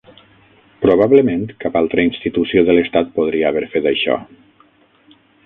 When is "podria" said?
3.19-3.53